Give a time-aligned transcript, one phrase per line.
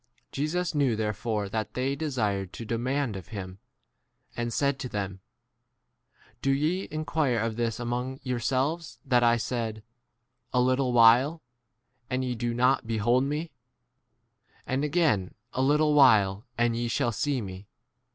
[0.31, 3.59] Jesus knew therefore that they desired to demand of him,
[4.35, 5.19] and said to them,
[6.41, 9.83] Do'ye inquire of this among yourselves that I* said,
[10.53, 11.43] A little while
[12.09, 13.51] and ye do not behold me;
[14.65, 17.67] and again a little [while] and ye 20 shall see me